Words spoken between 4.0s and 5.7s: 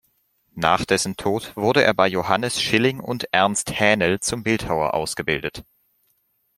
zum Bildhauer ausgebildet.